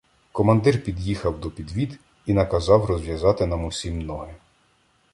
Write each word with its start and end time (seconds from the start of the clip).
Командир 0.31 0.83
під'їхав 0.83 1.39
до 1.39 1.51
підвід 1.51 1.99
і 2.25 2.33
наказав 2.33 2.85
розв'язати 2.85 3.45
нам 3.45 3.65
усім 3.65 4.01
ноги. 4.01 4.33